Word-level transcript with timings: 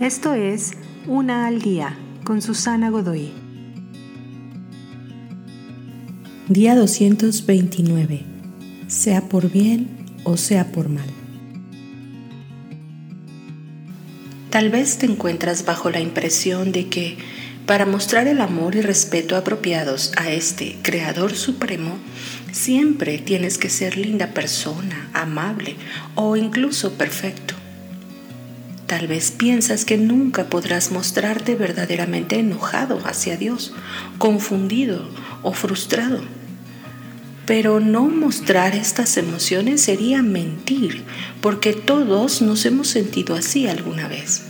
Esto 0.00 0.34
es 0.34 0.72
Una 1.06 1.46
al 1.46 1.62
día 1.62 1.96
con 2.22 2.42
Susana 2.42 2.90
Godoy. 2.90 3.32
Día 6.48 6.76
229. 6.76 8.22
Sea 8.88 9.22
por 9.22 9.50
bien 9.50 9.88
o 10.22 10.36
sea 10.36 10.70
por 10.70 10.90
mal. 10.90 11.08
Tal 14.50 14.68
vez 14.68 14.98
te 14.98 15.06
encuentras 15.06 15.64
bajo 15.64 15.88
la 15.88 16.00
impresión 16.00 16.72
de 16.72 16.88
que 16.88 17.16
para 17.64 17.86
mostrar 17.86 18.28
el 18.28 18.42
amor 18.42 18.74
y 18.74 18.82
respeto 18.82 19.34
apropiados 19.34 20.12
a 20.18 20.30
este 20.30 20.76
Creador 20.82 21.34
Supremo, 21.34 21.96
siempre 22.52 23.16
tienes 23.16 23.56
que 23.56 23.70
ser 23.70 23.96
linda 23.96 24.34
persona, 24.34 25.08
amable 25.14 25.74
o 26.16 26.36
incluso 26.36 26.98
perfecto. 26.98 27.54
Tal 28.86 29.08
vez 29.08 29.32
piensas 29.32 29.84
que 29.84 29.98
nunca 29.98 30.44
podrás 30.44 30.92
mostrarte 30.92 31.56
verdaderamente 31.56 32.38
enojado 32.38 33.00
hacia 33.04 33.36
Dios, 33.36 33.72
confundido 34.18 35.08
o 35.42 35.52
frustrado. 35.52 36.20
Pero 37.46 37.80
no 37.80 38.04
mostrar 38.08 38.76
estas 38.76 39.16
emociones 39.16 39.80
sería 39.80 40.22
mentir, 40.22 41.02
porque 41.40 41.72
todos 41.72 42.42
nos 42.42 42.64
hemos 42.64 42.86
sentido 42.86 43.34
así 43.34 43.66
alguna 43.66 44.06
vez. 44.06 44.42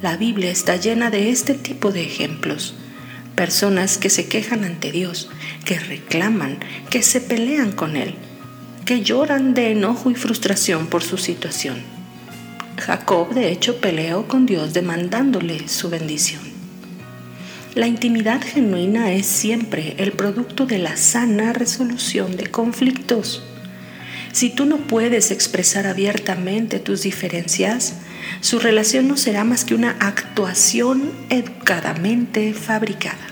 La 0.00 0.16
Biblia 0.16 0.50
está 0.50 0.76
llena 0.76 1.10
de 1.10 1.28
este 1.28 1.52
tipo 1.52 1.92
de 1.92 2.04
ejemplos. 2.04 2.76
Personas 3.34 3.98
que 3.98 4.08
se 4.08 4.26
quejan 4.26 4.64
ante 4.64 4.90
Dios, 4.90 5.28
que 5.66 5.78
reclaman, 5.78 6.60
que 6.88 7.02
se 7.02 7.20
pelean 7.20 7.72
con 7.72 7.96
Él, 7.96 8.14
que 8.86 9.02
lloran 9.02 9.52
de 9.52 9.72
enojo 9.72 10.10
y 10.10 10.14
frustración 10.14 10.86
por 10.86 11.02
su 11.02 11.18
situación 11.18 11.97
Jacob 12.78 13.34
de 13.34 13.50
hecho 13.50 13.80
peleó 13.80 14.26
con 14.28 14.46
Dios 14.46 14.72
demandándole 14.72 15.68
su 15.68 15.90
bendición. 15.90 16.42
La 17.74 17.86
intimidad 17.86 18.42
genuina 18.42 19.12
es 19.12 19.26
siempre 19.26 19.94
el 19.98 20.12
producto 20.12 20.66
de 20.66 20.78
la 20.78 20.96
sana 20.96 21.52
resolución 21.52 22.36
de 22.36 22.46
conflictos. 22.46 23.42
Si 24.32 24.50
tú 24.50 24.64
no 24.64 24.78
puedes 24.78 25.30
expresar 25.30 25.86
abiertamente 25.86 26.80
tus 26.80 27.02
diferencias, 27.02 27.94
su 28.40 28.58
relación 28.58 29.08
no 29.08 29.16
será 29.16 29.44
más 29.44 29.64
que 29.64 29.74
una 29.74 29.96
actuación 30.00 31.10
educadamente 31.30 32.52
fabricada. 32.52 33.26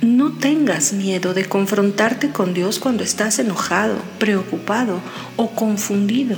No 0.00 0.32
tengas 0.32 0.92
miedo 0.92 1.32
de 1.34 1.46
confrontarte 1.46 2.30
con 2.30 2.54
Dios 2.54 2.78
cuando 2.78 3.02
estás 3.02 3.38
enojado, 3.38 3.96
preocupado 4.18 5.00
o 5.36 5.50
confundido. 5.50 6.36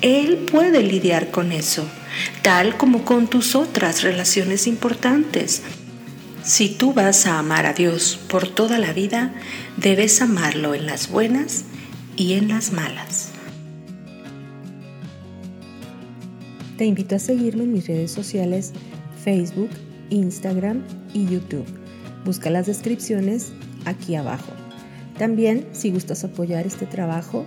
Él 0.00 0.46
puede 0.50 0.82
lidiar 0.82 1.30
con 1.30 1.50
eso, 1.50 1.84
tal 2.42 2.76
como 2.76 3.04
con 3.04 3.26
tus 3.26 3.56
otras 3.56 4.02
relaciones 4.02 4.66
importantes. 4.68 5.62
Si 6.44 6.68
tú 6.68 6.92
vas 6.92 7.26
a 7.26 7.38
amar 7.38 7.66
a 7.66 7.72
Dios 7.72 8.18
por 8.28 8.48
toda 8.48 8.78
la 8.78 8.92
vida, 8.92 9.34
debes 9.76 10.22
amarlo 10.22 10.74
en 10.74 10.86
las 10.86 11.10
buenas 11.10 11.64
y 12.16 12.34
en 12.34 12.48
las 12.48 12.72
malas. 12.72 13.30
Te 16.76 16.84
invito 16.84 17.16
a 17.16 17.18
seguirme 17.18 17.64
en 17.64 17.72
mis 17.72 17.88
redes 17.88 18.12
sociales 18.12 18.72
Facebook, 19.24 19.70
Instagram 20.10 20.84
y 21.12 21.26
YouTube. 21.26 21.66
Busca 22.24 22.50
las 22.50 22.66
descripciones 22.66 23.52
aquí 23.84 24.14
abajo. 24.14 24.52
También, 25.18 25.66
si 25.72 25.90
gustas 25.90 26.22
apoyar 26.22 26.68
este 26.68 26.86
trabajo, 26.86 27.46